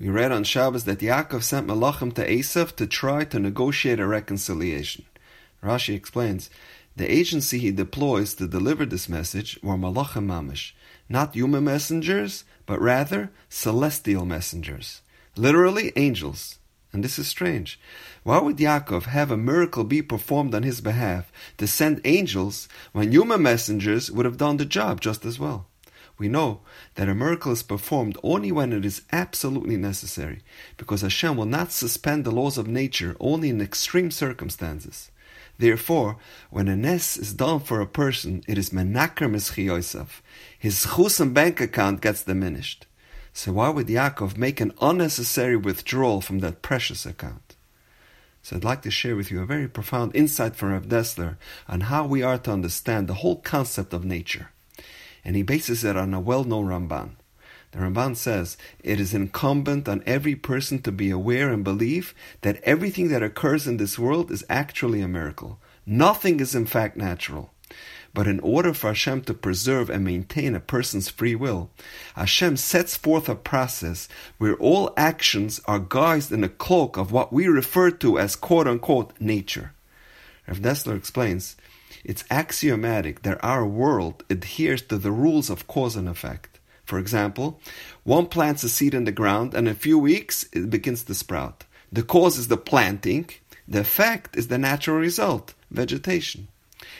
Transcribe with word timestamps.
We 0.00 0.08
read 0.08 0.32
on 0.32 0.44
Shabbos 0.44 0.84
that 0.84 1.00
Yaakov 1.00 1.42
sent 1.42 1.66
Malachim 1.66 2.14
to 2.14 2.26
Esav 2.26 2.74
to 2.76 2.86
try 2.86 3.24
to 3.24 3.38
negotiate 3.38 4.00
a 4.00 4.06
reconciliation. 4.06 5.04
Rashi 5.62 5.94
explains, 5.94 6.48
the 6.96 7.12
agency 7.12 7.58
he 7.58 7.70
deploys 7.70 8.34
to 8.36 8.48
deliver 8.48 8.86
this 8.86 9.10
message 9.10 9.58
were 9.62 9.76
Malachim 9.76 10.24
Mamish, 10.24 10.72
not 11.10 11.34
human 11.34 11.64
messengers, 11.64 12.44
but 12.64 12.80
rather 12.80 13.30
celestial 13.50 14.24
messengers. 14.24 15.02
Literally 15.36 15.92
angels. 15.96 16.58
And 16.94 17.04
this 17.04 17.18
is 17.18 17.28
strange. 17.28 17.78
Why 18.22 18.40
would 18.40 18.56
Yaakov 18.56 19.02
have 19.02 19.30
a 19.30 19.36
miracle 19.36 19.84
be 19.84 20.00
performed 20.00 20.54
on 20.54 20.62
his 20.62 20.80
behalf 20.80 21.30
to 21.58 21.66
send 21.66 22.00
angels 22.04 22.70
when 22.92 23.12
human 23.12 23.42
messengers 23.42 24.10
would 24.10 24.24
have 24.24 24.38
done 24.38 24.56
the 24.56 24.64
job 24.64 25.02
just 25.02 25.26
as 25.26 25.38
well? 25.38 25.69
We 26.20 26.28
know 26.28 26.60
that 26.96 27.08
a 27.08 27.14
miracle 27.14 27.50
is 27.50 27.62
performed 27.62 28.18
only 28.22 28.52
when 28.52 28.74
it 28.74 28.84
is 28.84 29.00
absolutely 29.10 29.78
necessary, 29.78 30.42
because 30.76 31.00
Hashem 31.00 31.34
will 31.34 31.46
not 31.46 31.72
suspend 31.72 32.26
the 32.26 32.30
laws 32.30 32.58
of 32.58 32.68
nature 32.68 33.16
only 33.18 33.48
in 33.48 33.62
extreme 33.62 34.10
circumstances. 34.10 35.10
Therefore, 35.56 36.18
when 36.50 36.68
a 36.68 36.76
nes 36.76 37.16
is 37.16 37.32
done 37.32 37.60
for 37.60 37.80
a 37.80 37.86
person, 37.86 38.44
it 38.46 38.58
is 38.58 38.70
menaker 38.70 39.28
mischiyosav. 39.28 40.20
His 40.58 40.84
chus 40.94 41.20
and 41.20 41.32
bank 41.32 41.58
account 41.58 42.02
gets 42.02 42.24
diminished. 42.24 42.84
So 43.32 43.52
why 43.52 43.70
would 43.70 43.86
Yaakov 43.86 44.36
make 44.36 44.60
an 44.60 44.74
unnecessary 44.78 45.56
withdrawal 45.56 46.20
from 46.20 46.40
that 46.40 46.60
precious 46.60 47.06
account? 47.06 47.56
So 48.42 48.56
I'd 48.56 48.64
like 48.64 48.82
to 48.82 48.90
share 48.90 49.16
with 49.16 49.30
you 49.30 49.40
a 49.40 49.46
very 49.46 49.68
profound 49.68 50.14
insight 50.14 50.54
from 50.54 50.72
Rav 50.72 50.86
Dessler 50.86 51.38
on 51.66 51.80
how 51.82 52.06
we 52.06 52.22
are 52.22 52.36
to 52.36 52.52
understand 52.52 53.08
the 53.08 53.20
whole 53.22 53.36
concept 53.36 53.94
of 53.94 54.04
nature 54.04 54.50
and 55.24 55.36
he 55.36 55.42
bases 55.42 55.84
it 55.84 55.96
on 55.96 56.14
a 56.14 56.20
well-known 56.20 56.66
Ramban. 56.66 57.10
The 57.72 57.78
Ramban 57.78 58.16
says 58.16 58.56
it 58.82 58.98
is 58.98 59.14
incumbent 59.14 59.88
on 59.88 60.02
every 60.04 60.34
person 60.34 60.82
to 60.82 60.90
be 60.90 61.10
aware 61.10 61.50
and 61.50 61.62
believe 61.62 62.14
that 62.40 62.60
everything 62.64 63.08
that 63.08 63.22
occurs 63.22 63.66
in 63.66 63.76
this 63.76 63.98
world 63.98 64.30
is 64.30 64.44
actually 64.48 65.00
a 65.00 65.08
miracle. 65.08 65.60
Nothing 65.86 66.40
is 66.40 66.54
in 66.54 66.66
fact 66.66 66.96
natural. 66.96 67.52
But 68.12 68.26
in 68.26 68.40
order 68.40 68.74
for 68.74 68.88
Hashem 68.88 69.22
to 69.22 69.34
preserve 69.34 69.88
and 69.88 70.04
maintain 70.04 70.56
a 70.56 70.60
person's 70.60 71.08
free 71.08 71.36
will, 71.36 71.70
Hashem 72.16 72.56
sets 72.56 72.96
forth 72.96 73.28
a 73.28 73.36
process 73.36 74.08
where 74.38 74.56
all 74.56 74.92
actions 74.96 75.60
are 75.66 75.78
guised 75.78 76.32
in 76.32 76.42
a 76.42 76.48
cloak 76.48 76.96
of 76.96 77.12
what 77.12 77.32
we 77.32 77.46
refer 77.46 77.92
to 77.92 78.18
as 78.18 78.34
quote 78.34 78.66
unquote 78.66 79.12
nature. 79.20 79.74
Rav 80.48 80.58
Dessler 80.58 80.96
explains 80.96 81.56
it's 82.04 82.24
axiomatic 82.30 83.22
that 83.22 83.42
our 83.44 83.66
world 83.66 84.24
adheres 84.30 84.82
to 84.82 84.98
the 84.98 85.12
rules 85.12 85.50
of 85.50 85.66
cause 85.66 85.96
and 85.96 86.08
effect. 86.08 86.58
For 86.84 86.98
example, 86.98 87.60
one 88.02 88.26
plants 88.26 88.64
a 88.64 88.68
seed 88.68 88.94
in 88.94 89.04
the 89.04 89.12
ground 89.12 89.54
and 89.54 89.68
in 89.68 89.72
a 89.72 89.76
few 89.76 89.98
weeks 89.98 90.48
it 90.52 90.70
begins 90.70 91.04
to 91.04 91.14
sprout. 91.14 91.64
The 91.92 92.02
cause 92.02 92.38
is 92.38 92.48
the 92.48 92.56
planting, 92.56 93.30
the 93.68 93.80
effect 93.80 94.36
is 94.36 94.48
the 94.48 94.58
natural 94.58 94.96
result, 94.96 95.54
vegetation. 95.70 96.48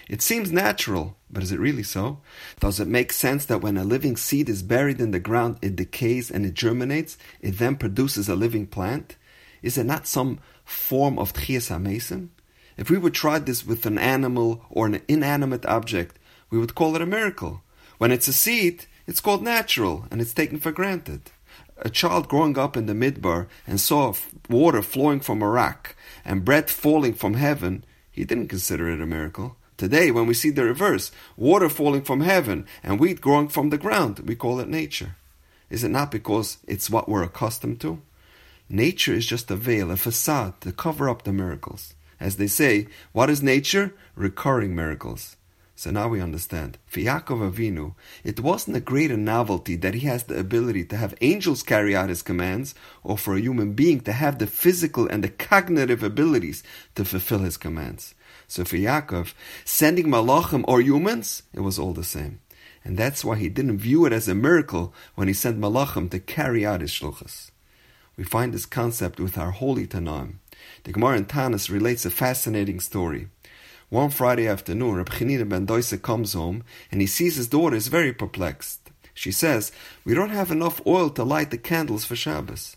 It 0.09 0.23
seems 0.23 0.53
natural, 0.53 1.17
but 1.31 1.43
is 1.43 1.53
it 1.53 1.59
really 1.61 1.83
so? 1.83 2.21
Does 2.61 2.81
it 2.81 2.89
make 2.89 3.13
sense 3.13 3.47
that 3.47 3.63
when 3.63 3.77
a 3.77 3.85
living 3.85 4.17
seed 4.17 4.49
is 4.49 4.63
buried 4.63 5.01
in 5.01 5.11
the 5.11 5.21
ground, 5.21 5.59
it 5.63 5.77
decays 5.77 6.31
and 6.31 6.45
it 6.45 6.55
germinates, 6.55 7.17
it 7.41 7.59
then 7.59 7.77
produces 7.77 8.29
a 8.29 8.37
living 8.37 8.67
plant? 8.67 9.17
Is 9.63 9.79
it 9.79 9.85
not 9.85 10.07
some 10.07 10.41
form 10.65 11.19
of 11.19 11.33
tchias 11.33 11.81
mason? 11.81 12.31
If 12.77 12.91
we 12.91 12.99
would 12.99 13.15
try 13.15 13.39
this 13.39 13.67
with 13.67 13.87
an 13.87 13.99
animal 13.99 14.65
or 14.71 14.87
an 14.87 15.03
inanimate 15.09 15.67
object, 15.67 16.19
we 16.51 16.59
would 16.59 16.75
call 16.75 16.97
it 16.97 17.03
a 17.03 17.07
miracle. 17.07 17.63
When 17.99 18.13
it's 18.13 18.29
a 18.29 18.33
seed, 18.33 18.87
it's 19.07 19.21
called 19.21 19.43
natural 19.43 20.07
and 20.11 20.21
it's 20.21 20.35
taken 20.35 20.59
for 20.59 20.73
granted. 20.73 21.31
A 21.79 21.91
child 21.91 22.29
growing 22.29 22.59
up 22.59 22.77
in 22.77 22.87
the 22.87 22.93
midbar 22.93 23.47
and 23.67 23.81
saw 23.81 24.15
water 24.49 24.83
flowing 24.83 25.21
from 25.21 25.43
a 25.43 25.49
rock 25.49 25.97
and 26.25 26.45
bread 26.45 26.71
falling 26.71 27.15
from 27.15 27.35
heaven, 27.35 27.85
he 28.11 28.25
didn't 28.25 28.49
consider 28.49 28.89
it 28.91 29.01
a 29.01 29.07
miracle. 29.07 29.57
Today, 29.77 30.11
when 30.11 30.27
we 30.27 30.35
see 30.35 30.51
the 30.51 30.65
reverse, 30.65 31.11
water 31.39 31.71
falling 31.71 32.03
from 32.03 32.21
heaven 32.21 32.67
and 32.83 33.01
wheat 33.01 33.21
growing 33.23 33.49
from 33.49 33.71
the 33.71 33.79
ground, 33.79 34.19
we 34.21 34.35
call 34.35 34.61
it 34.61 34.69
nature. 34.69 35.17
Is 35.71 35.85
it 35.85 35.89
not 35.89 36.11
because 36.11 36.59
it's 36.67 36.91
what 36.91 37.09
we're 37.09 37.23
accustomed 37.23 37.81
to? 37.81 38.03
Nature 38.69 39.15
is 39.15 39.25
just 39.25 39.51
a 39.51 39.57
veil, 39.57 39.91
a 39.91 39.97
facade 39.97 40.61
to 40.61 40.73
cover 40.73 41.09
up 41.09 41.23
the 41.23 41.33
miracles. 41.33 41.95
As 42.21 42.37
they 42.37 42.47
say, 42.47 42.87
what 43.13 43.31
is 43.31 43.43
nature? 43.43 43.95
Recurring 44.15 44.75
miracles. 44.75 45.37
So 45.75 45.91
now 45.91 46.09
we 46.09 46.21
understand. 46.21 46.77
For 46.87 47.01
Yaakov 47.01 47.53
Avinu, 47.53 47.95
it 48.23 48.41
wasn't 48.41 48.77
a 48.77 48.81
greater 48.81 49.17
novelty 49.17 49.77
that 49.77 49.95
he 49.95 50.01
has 50.01 50.25
the 50.25 50.39
ability 50.39 50.85
to 50.85 50.97
have 50.99 51.15
angels 51.23 51.63
carry 51.63 51.97
out 51.97 52.11
his 52.11 52.21
commands, 52.21 52.75
or 53.03 53.17
for 53.17 53.35
a 53.35 53.41
human 53.41 53.73
being 53.73 54.01
to 54.03 54.13
have 54.13 54.39
the 54.39 54.47
physical 54.47 55.09
and 55.09 55.25
the 55.25 55.31
cognitive 55.31 56.03
abilities 56.03 56.63
to 56.97 57.05
fulfill 57.07 57.39
his 57.39 57.57
commands. 57.57 58.15
So 58.47 58.63
for 58.67 58.77
Yaakov, 58.77 59.33
sending 59.65 60.09
malachim 60.09 60.67
or 60.69 60.83
humans, 60.83 61.45
it 61.55 61.61
was 61.61 61.79
all 61.79 61.95
the 61.95 62.05
same. 62.05 62.41
And 62.85 62.99
that's 62.99 63.25
why 63.25 63.37
he 63.37 63.49
didn't 63.49 63.79
view 63.79 64.05
it 64.05 64.13
as 64.13 64.29
a 64.29 64.35
miracle 64.35 64.93
when 65.15 65.29
he 65.29 65.35
sent 65.35 65.59
malachim 65.59 66.11
to 66.11 66.21
carry 66.21 66.67
out 66.67 66.83
his 66.83 66.91
shluchas. 66.91 67.53
We 68.21 68.27
find 68.27 68.53
this 68.53 68.67
concept 68.67 69.19
with 69.19 69.39
our 69.39 69.51
holy 69.51 69.87
Tanaim. 69.87 70.41
The 70.85 70.93
Gemara 70.93 71.17
in 71.17 71.25
Taanis 71.25 71.71
relates 71.71 72.05
a 72.05 72.11
fascinating 72.11 72.79
story. 72.79 73.29
One 73.89 74.11
Friday 74.11 74.47
afternoon, 74.47 74.97
Reb 74.97 75.09
Chanina 75.09 75.49
ben 75.49 75.67
Doisa 75.67 75.97
comes 75.97 76.35
home 76.35 76.63
and 76.93 77.01
he 77.01 77.07
sees 77.07 77.37
his 77.37 77.49
daughter 77.49 77.77
is 77.77 77.89
very 77.89 78.13
perplexed. 78.13 78.91
She 79.15 79.33
says, 79.33 79.73
"We 80.05 80.13
don't 80.13 80.37
have 80.39 80.51
enough 80.51 80.83
oil 80.87 81.09
to 81.09 81.25
light 81.25 81.51
the 81.51 81.57
candles 81.57 82.05
for 82.05 82.15
Shabbos." 82.15 82.77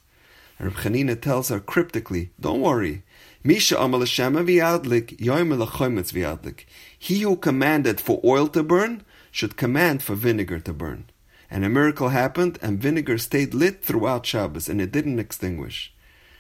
Reb 0.62 0.76
Chanina 0.76 1.20
tells 1.20 1.50
her 1.50 1.60
cryptically, 1.60 2.30
"Don't 2.40 2.62
worry. 2.62 3.04
Misha 3.44 3.78
amal 3.78 4.00
viadlik, 4.00 5.18
viadlik. 5.20 6.66
He 6.98 7.20
who 7.20 7.36
commanded 7.36 8.00
for 8.00 8.22
oil 8.24 8.48
to 8.48 8.64
burn 8.64 9.04
should 9.30 9.58
command 9.58 10.04
for 10.04 10.16
vinegar 10.16 10.62
to 10.62 10.72
burn." 10.72 11.10
And 11.54 11.64
a 11.64 11.70
miracle 11.70 12.10
happened, 12.10 12.58
and 12.64 12.82
vinegar 12.82 13.20
stayed 13.20 13.54
lit 13.54 13.84
throughout 13.84 14.26
Shabbos, 14.26 14.68
and 14.68 14.82
it 14.82 14.92
didn't 14.92 15.20
extinguish. 15.20 15.94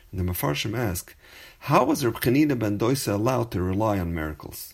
And 0.10 0.20
the 0.20 0.24
Mefarshim 0.24 0.76
ask, 0.76 1.16
how 1.70 1.86
was 1.86 2.04
Reb 2.04 2.16
Chanina 2.16 2.58
ben 2.58 2.80
Doisa 2.80 3.14
allowed 3.14 3.52
to 3.52 3.62
rely 3.62 4.00
on 4.00 4.16
miracles? 4.16 4.74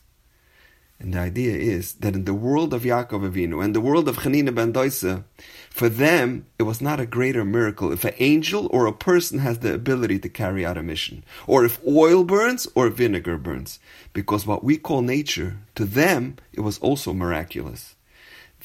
And 0.97 1.13
the 1.13 1.19
idea 1.19 1.57
is 1.57 1.95
that 1.95 2.15
in 2.15 2.23
the 2.23 2.33
world 2.33 2.73
of 2.73 2.83
Yaakov 2.83 3.29
Avinu 3.29 3.61
and 3.61 3.75
the 3.75 3.81
world 3.81 4.07
of 4.07 4.19
Chanina 4.19 4.55
ben 4.55 4.71
Doisa, 4.71 5.25
for 5.69 5.89
them 5.89 6.45
it 6.57 6.63
was 6.63 6.79
not 6.79 7.01
a 7.01 7.05
greater 7.05 7.43
miracle 7.43 7.91
if 7.91 8.05
an 8.05 8.13
angel 8.19 8.69
or 8.71 8.85
a 8.85 8.93
person 8.93 9.39
has 9.39 9.59
the 9.59 9.73
ability 9.73 10.19
to 10.19 10.29
carry 10.29 10.65
out 10.65 10.77
a 10.77 10.83
mission, 10.83 11.25
or 11.47 11.65
if 11.65 11.85
oil 11.85 12.23
burns 12.23 12.65
or 12.75 12.87
vinegar 12.87 13.37
burns, 13.37 13.77
because 14.13 14.47
what 14.47 14.63
we 14.63 14.77
call 14.77 15.01
nature, 15.01 15.57
to 15.75 15.83
them 15.83 16.37
it 16.53 16.61
was 16.61 16.79
also 16.79 17.11
miraculous. 17.13 17.95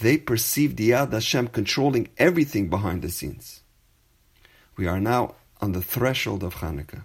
They 0.00 0.16
perceived 0.16 0.77
the 0.77 0.91
Yad 0.91 1.12
Hashem 1.12 1.49
controlling 1.49 2.09
everything 2.19 2.69
behind 2.69 3.03
the 3.03 3.10
scenes. 3.10 3.60
We 4.77 4.87
are 4.87 5.00
now 5.00 5.37
on 5.60 5.72
the 5.72 5.82
threshold 5.82 6.43
of 6.43 6.56
Hanukkah. 6.56 7.05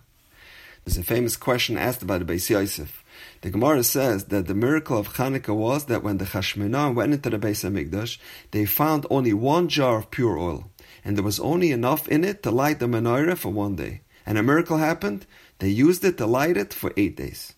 There's 0.84 0.98
a 0.98 1.04
famous 1.04 1.38
question 1.38 1.78
asked 1.78 2.02
about 2.02 2.26
the 2.26 2.34
Beis 2.34 2.50
Yosef. 2.50 3.04
The 3.42 3.52
Gemara 3.52 3.84
says 3.84 4.26
that 4.26 4.48
the 4.48 4.56
miracle 4.56 4.98
of 4.98 5.14
Hanukkah 5.16 5.56
was 5.56 5.86
that 5.86 6.04
when 6.04 6.18
the 6.18 6.26
Chashmonah 6.26 6.96
went 6.96 7.14
into 7.14 7.30
the 7.30 7.38
Beis 7.38 7.64
Hamikdash, 7.64 8.18
they 8.52 8.66
found 8.66 9.06
only 9.12 9.34
one 9.34 9.68
jar 9.68 10.00
of 10.00 10.10
pure 10.10 10.38
oil, 10.38 10.72
and 11.06 11.16
there 11.16 11.24
was 11.24 11.40
only 11.40 11.72
enough 11.72 12.08
in 12.08 12.24
it 12.24 12.42
to 12.44 12.50
light 12.50 12.80
the 12.80 12.88
menorah 12.88 13.38
for 13.38 13.52
one 13.52 13.76
day. 13.76 14.02
And 14.26 14.38
a 14.38 14.44
miracle 14.44 14.78
happened; 14.78 15.28
they 15.60 15.70
used 15.70 16.04
it 16.04 16.18
to 16.18 16.26
light 16.26 16.58
it 16.58 16.74
for 16.74 16.92
eight 16.98 17.16
days. 17.16 17.54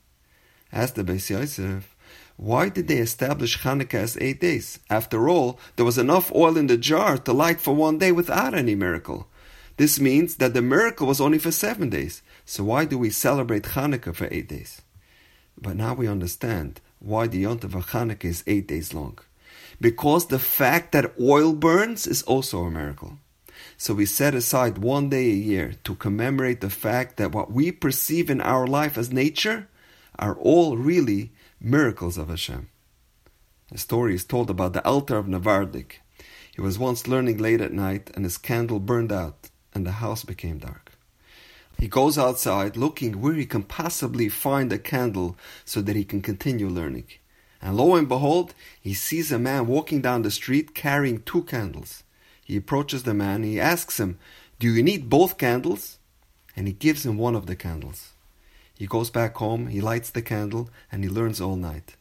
Asked 0.73 0.95
the 0.95 1.03
Beis 1.03 1.29
Yosef, 1.29 1.95
why 2.37 2.69
did 2.69 2.87
they 2.87 2.97
establish 2.97 3.59
Hanukkah 3.59 3.95
as 3.95 4.17
eight 4.19 4.41
days? 4.41 4.79
After 4.89 5.29
all, 5.29 5.59
there 5.75 5.85
was 5.85 5.97
enough 5.97 6.31
oil 6.33 6.57
in 6.57 6.67
the 6.67 6.77
jar 6.77 7.17
to 7.17 7.33
light 7.33 7.61
for 7.61 7.75
one 7.75 7.97
day 7.97 8.11
without 8.11 8.53
any 8.53 8.75
miracle. 8.75 9.27
This 9.77 9.99
means 9.99 10.35
that 10.35 10.53
the 10.53 10.61
miracle 10.61 11.07
was 11.07 11.21
only 11.21 11.39
for 11.39 11.51
seven 11.51 11.89
days. 11.89 12.21
So 12.45 12.63
why 12.63 12.85
do 12.85 12.97
we 12.97 13.09
celebrate 13.09 13.63
Hanukkah 13.63 14.15
for 14.15 14.27
eight 14.31 14.47
days? 14.47 14.81
But 15.59 15.75
now 15.75 15.93
we 15.93 16.07
understand 16.07 16.81
why 16.99 17.27
the 17.27 17.43
Yontav 17.43 17.75
of 17.75 17.87
Hanukkah 17.87 18.25
is 18.25 18.43
eight 18.47 18.67
days 18.67 18.93
long. 18.93 19.19
Because 19.79 20.27
the 20.27 20.39
fact 20.39 20.91
that 20.91 21.13
oil 21.19 21.53
burns 21.53 22.05
is 22.05 22.23
also 22.23 22.63
a 22.63 22.71
miracle. 22.71 23.17
So 23.77 23.93
we 23.93 24.05
set 24.05 24.35
aside 24.35 24.77
one 24.77 25.09
day 25.09 25.31
a 25.31 25.33
year 25.33 25.73
to 25.83 25.95
commemorate 25.95 26.61
the 26.61 26.69
fact 26.69 27.17
that 27.17 27.31
what 27.31 27.51
we 27.51 27.71
perceive 27.71 28.29
in 28.29 28.41
our 28.41 28.67
life 28.67 28.97
as 28.97 29.11
nature 29.11 29.67
are 30.19 30.35
all 30.35 30.77
really 30.77 31.31
miracles 31.63 32.17
of 32.17 32.27
Hashem. 32.27 32.69
A 33.71 33.77
story 33.77 34.15
is 34.15 34.25
told 34.25 34.49
about 34.49 34.73
the 34.73 34.83
Alter 34.83 35.17
of 35.17 35.27
Navardik. 35.27 35.99
He 36.55 36.59
was 36.59 36.79
once 36.79 37.07
learning 37.07 37.37
late 37.37 37.61
at 37.61 37.71
night 37.71 38.09
and 38.15 38.25
his 38.25 38.39
candle 38.39 38.79
burned 38.79 39.11
out 39.11 39.51
and 39.71 39.85
the 39.85 39.93
house 40.03 40.23
became 40.23 40.57
dark. 40.57 40.93
He 41.77 41.87
goes 41.87 42.17
outside 42.17 42.77
looking 42.77 43.21
where 43.21 43.35
he 43.35 43.45
can 43.45 43.61
possibly 43.61 44.27
find 44.27 44.73
a 44.73 44.79
candle 44.79 45.37
so 45.63 45.81
that 45.81 45.95
he 45.95 46.03
can 46.03 46.23
continue 46.23 46.67
learning. 46.67 47.05
And 47.61 47.77
lo 47.77 47.95
and 47.95 48.07
behold, 48.07 48.55
he 48.81 48.95
sees 48.95 49.31
a 49.31 49.37
man 49.37 49.67
walking 49.67 50.01
down 50.01 50.23
the 50.23 50.31
street 50.31 50.73
carrying 50.73 51.21
two 51.21 51.43
candles. 51.43 52.03
He 52.43 52.57
approaches 52.57 53.03
the 53.03 53.13
man. 53.13 53.43
He 53.43 53.59
asks 53.59 53.99
him, 53.99 54.17
Do 54.59 54.73
you 54.73 54.81
need 54.81 55.11
both 55.11 55.37
candles? 55.37 55.99
And 56.55 56.65
he 56.65 56.73
gives 56.73 57.05
him 57.05 57.19
one 57.19 57.35
of 57.35 57.45
the 57.45 57.55
candles. 57.55 58.13
He 58.81 58.87
goes 58.87 59.11
back 59.11 59.37
home, 59.37 59.67
he 59.67 59.79
lights 59.79 60.09
the 60.09 60.23
candle, 60.23 60.67
and 60.91 61.03
he 61.03 61.09
learns 61.11 61.39
all 61.39 61.55
night. 61.55 61.95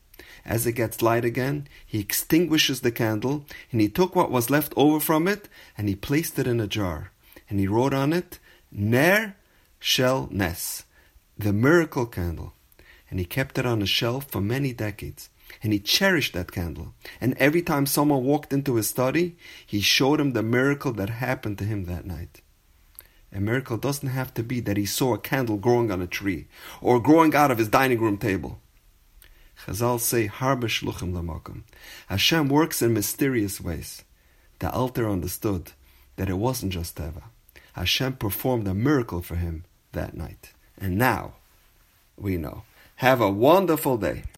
As 0.47 0.67
it 0.67 0.73
gets 0.73 1.03
light 1.03 1.27
again, 1.27 1.69
he 1.85 2.01
extinguishes 2.01 2.81
the 2.81 2.91
candle, 2.91 3.45
and 3.71 3.83
he 3.83 3.89
took 3.91 4.17
what 4.17 4.31
was 4.31 4.49
left 4.49 4.73
over 4.79 4.99
from 4.99 5.29
it, 5.29 5.47
and 5.77 5.91
he 5.91 5.95
placed 5.95 6.39
it 6.39 6.47
in 6.47 6.59
a 6.59 6.67
jar. 6.67 7.11
And 7.51 7.61
he 7.61 7.69
wrote 7.69 7.93
on 7.93 8.15
it, 8.15 8.39
Ner 8.73 9.37
Shel 9.79 10.29
Nes, 10.31 10.85
the 11.37 11.53
miracle 11.53 12.07
candle. 12.07 12.55
And 13.11 13.19
he 13.19 13.27
kept 13.27 13.59
it 13.59 13.67
on 13.67 13.83
a 13.83 13.87
shelf 13.87 14.31
for 14.31 14.41
many 14.41 14.73
decades. 14.73 15.29
And 15.63 15.75
he 15.75 15.81
cherished 15.81 16.33
that 16.33 16.51
candle. 16.51 16.95
And 17.21 17.37
every 17.37 17.61
time 17.61 17.85
someone 17.85 18.25
walked 18.25 18.55
into 18.55 18.77
his 18.77 18.89
study, 18.89 19.37
he 19.67 19.83
showed 19.83 20.19
him 20.19 20.33
the 20.33 20.43
miracle 20.43 20.93
that 20.93 21.11
happened 21.11 21.59
to 21.59 21.65
him 21.65 21.85
that 21.85 22.07
night. 22.07 22.41
A 23.33 23.41
miracle 23.41 23.77
doesn't 23.77 24.09
have 24.09 24.35
to 24.35 24.43
be 24.43 24.61
that 24.61 24.77
he 24.77 24.87
saw 24.87 25.15
a 25.15 25.19
candle 25.19 25.57
growing 25.57 25.91
on 25.91 26.03
a 26.03 26.07
tree 26.07 26.49
or 26.81 27.01
growing 27.01 27.35
out 27.35 27.51
of 27.51 27.59
his 27.59 27.69
dining 27.69 28.01
room 28.01 28.19
table. 28.19 28.61
Chazal 29.65 30.01
say, 30.01 30.27
Harbe 30.27 30.65
shluchim 30.65 31.13
lamakom. 31.13 31.63
Hashem 32.09 32.49
works 32.49 32.83
in 32.83 32.95
mysterious 32.95 33.61
ways. 33.61 34.03
The 34.59 34.71
Alter 34.71 35.09
understood 35.09 35.73
that 36.17 36.29
it 36.29 36.35
wasn't 36.35 36.73
just 36.73 36.97
Teva. 36.97 37.25
Hashem 37.75 38.15
performed 38.15 38.67
a 38.67 38.75
miracle 38.75 39.23
for 39.23 39.37
him 39.37 39.65
that 39.93 40.15
night. 40.17 40.53
And 40.79 40.99
now 40.99 41.35
we 42.17 42.37
know. 42.37 42.65
Have 42.97 43.21
a 43.21 43.31
wonderful 43.31 43.97
day. 43.97 44.25